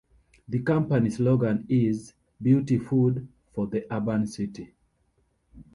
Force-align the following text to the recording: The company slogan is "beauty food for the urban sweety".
The 0.47 0.57
company 0.63 1.11
slogan 1.11 1.67
is 1.69 2.13
"beauty 2.41 2.79
food 2.79 3.27
for 3.53 3.67
the 3.67 3.85
urban 3.93 4.25
sweety". 4.25 4.71